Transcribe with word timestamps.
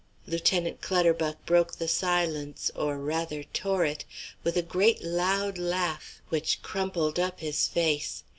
Lieutenant 0.25 0.81
Clutterbuck 0.81 1.45
broke 1.45 1.73
the 1.75 1.87
silence, 1.87 2.71
or 2.73 2.97
rather 2.97 3.43
tore 3.43 3.85
it, 3.85 4.03
with 4.43 4.57
a 4.57 4.63
great 4.63 5.03
loud 5.03 5.59
laugh 5.59 6.23
which 6.29 6.63
crumpled 6.63 7.19
up 7.19 7.39
his 7.39 7.67
face. 7.67 8.23